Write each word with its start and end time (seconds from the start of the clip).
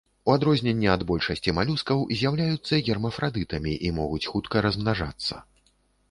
У 0.29 0.31
адрозненне 0.35 0.87
ад 0.93 1.01
большасці 1.09 1.53
малюскаў 1.57 1.99
з'яўляюцца 2.21 2.79
гермафрадытамі 2.87 3.73
і 3.89 3.91
могуць 3.99 4.29
хутка 4.31 4.55
размнажацца. 4.67 5.35